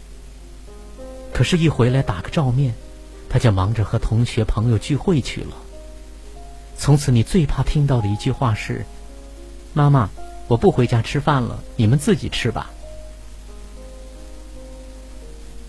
[1.34, 2.74] 可是，一回来打个照面，
[3.28, 5.56] 他就忙着和同学朋友聚会去了。
[6.78, 8.86] 从此，你最怕听到的一句话是
[9.74, 10.08] ：“妈妈，
[10.48, 12.70] 我不回家吃饭了，你们自己吃吧。”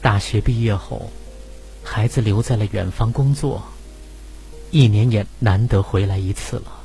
[0.01, 1.12] 大学毕业后。
[1.86, 3.63] 孩子留在了远方工作，
[4.71, 6.83] 一年也难得回来一次了。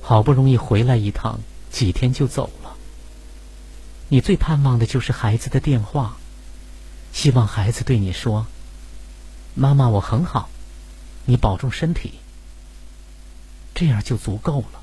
[0.00, 1.38] 好不容易回来一趟，
[1.70, 2.74] 几天就走了。
[4.08, 6.16] 你最盼望的就是孩子的电话，
[7.12, 8.46] 希望孩子对你说
[9.54, 10.48] ：“妈妈，我很好，
[11.26, 12.14] 你保重身体。”
[13.74, 14.80] 这样就足够了。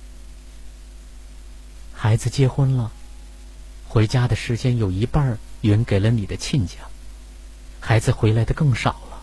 [1.93, 2.91] 孩子结婚了，
[3.87, 6.75] 回家的时间有一半匀给了你的亲家，
[7.81, 9.14] 孩子回来的更少了。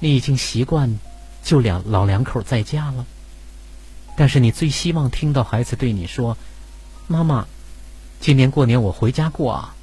[0.00, 0.98] 你已经习惯
[1.42, 3.04] 就两老两口在家了，
[4.16, 6.36] 但是你最希望听到孩子对你说
[7.08, 7.48] ：“妈妈，
[8.20, 9.74] 今年过年我回家过啊。”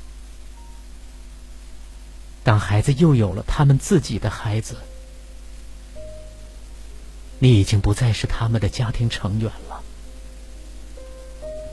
[2.44, 4.78] 当孩子又有了他们自己的孩子，
[7.40, 9.82] 你已经不再是他们的家庭成员了，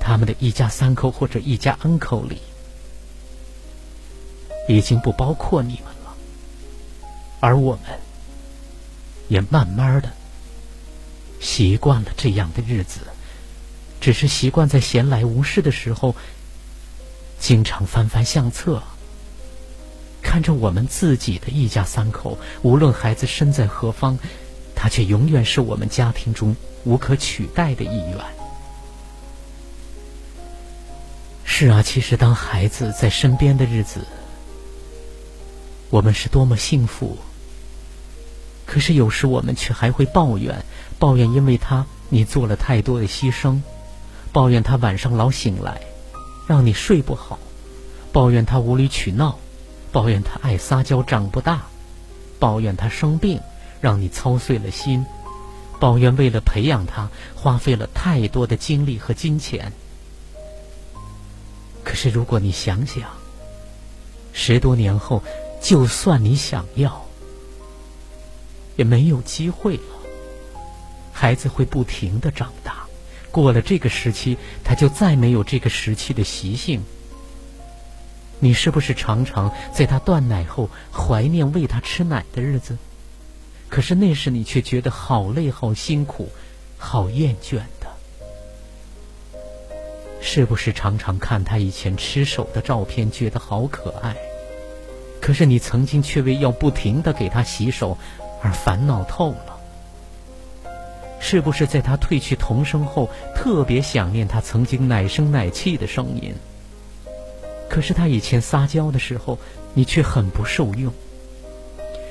[0.00, 2.40] 他们的一家三口或者一家 N 口里
[4.68, 6.16] 已经不包括你们了，
[7.38, 8.00] 而我们。
[9.32, 10.12] 也慢慢的
[11.40, 13.00] 习惯了这样的日子，
[13.98, 16.14] 只是习惯在闲来无事的时候，
[17.38, 18.82] 经常翻翻相册，
[20.20, 24.18] 看着我们自己的一家三口，无论孩子身在何方，
[24.76, 26.54] 他却永远是我们家庭中
[26.84, 28.18] 无可取代的一员。
[31.42, 34.06] 是啊，其实当孩子在身边的日子，
[35.88, 37.16] 我们是多么幸福。
[38.72, 40.64] 可是有时我们却还会抱怨，
[40.98, 43.60] 抱怨因为他你做了太多的牺牲，
[44.32, 45.78] 抱怨他晚上老醒来，
[46.46, 47.38] 让你睡不好，
[48.12, 49.38] 抱怨他无理取闹，
[49.92, 51.66] 抱怨他爱撒娇长不大，
[52.38, 53.38] 抱怨他生病
[53.82, 55.04] 让你操碎了心，
[55.78, 59.70] 抱怨为了培养他花费了太多的精力和金钱。
[61.84, 63.02] 可是如果你想想，
[64.32, 65.22] 十多年后，
[65.60, 67.01] 就算你想要，
[68.76, 69.82] 也没有机会了。
[71.12, 72.86] 孩子会不停的长大，
[73.30, 76.82] 过了这个时期，他就再没有这个时期的习性。
[78.40, 82.76] 你是不是常常在他断奶后怀念喂他吃奶的日子？
[83.68, 86.28] 可是那时你却觉得好累、好辛苦、
[86.76, 87.86] 好厌倦的。
[90.20, 94.16] 是不是常常看他以前吃手的照片，觉得好可爱？
[95.20, 97.96] 可是你曾经却为要不停的给他洗手
[98.42, 99.56] 而烦恼透了。
[101.20, 106.34] 是不是在他褪去童声后，特别想念他曾经奶声奶气的声音？
[107.70, 109.38] 可是他以前撒娇的时候，
[109.72, 110.92] 你却很不受用。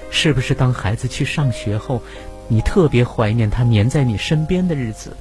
[0.09, 2.01] 是不是当孩子去上学后，
[2.47, 5.15] 你特别怀念他黏在你身边的日子？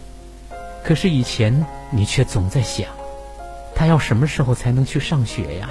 [0.83, 2.89] 可是以前你却总在想，
[3.75, 5.69] 他要什么时候才能去上学呀？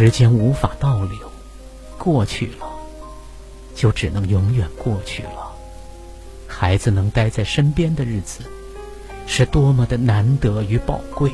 [0.00, 1.18] 时间无法倒流，
[1.98, 2.68] 过去了，
[3.74, 5.52] 就只能永远过去了。
[6.46, 8.44] 孩子能待在身边的日子。
[9.26, 11.32] 是多么的难得与宝贵！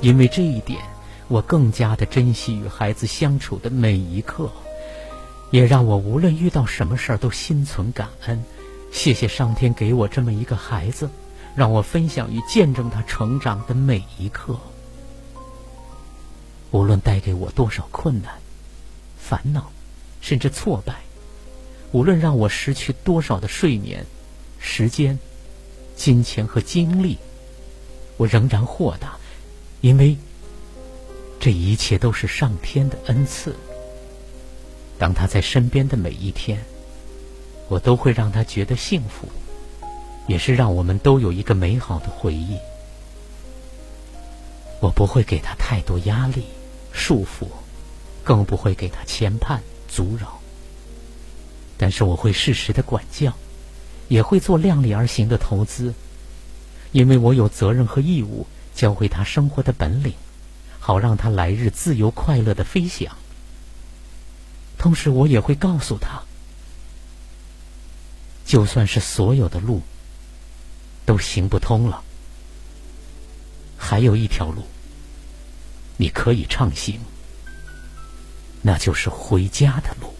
[0.00, 0.80] 因为这一点，
[1.28, 4.50] 我更加的珍惜与孩子相处的每一刻，
[5.50, 8.42] 也让我无论遇到什么事儿都心存感恩。
[8.90, 11.10] 谢谢上天给我这么一个孩子，
[11.54, 14.58] 让我分享与见证他成长的每一刻。
[16.70, 18.32] 无论带给我多少困难、
[19.18, 19.70] 烦恼，
[20.20, 20.94] 甚至挫败；
[21.92, 24.04] 无论让我失去多少的睡眠、
[24.58, 25.18] 时间。
[25.96, 27.16] 金钱和精力，
[28.18, 29.16] 我仍然豁达，
[29.80, 30.14] 因为
[31.40, 33.56] 这一切都是上天的恩赐。
[34.98, 36.62] 当他在身边的每一天，
[37.68, 39.26] 我都会让他觉得幸福，
[40.26, 42.58] 也是让我们都有一个美好的回忆。
[44.80, 46.44] 我不会给他太多压力、
[46.96, 47.46] 束缚，
[48.24, 50.40] 更不会给他牵绊、阻扰，
[51.76, 53.32] 但是我会适时的管教。
[54.08, 55.92] 也会做量力而行的投资，
[56.92, 60.14] 因为我有责任和义务教会他生活的本领，
[60.78, 63.12] 好让他来日自由快乐的飞翔。
[64.78, 66.22] 同时，我也会告诉他，
[68.44, 69.82] 就算是所有的路
[71.04, 72.00] 都行不通了，
[73.76, 74.62] 还有一条路
[75.96, 77.00] 你可以畅行，
[78.62, 80.14] 那就是回家的路。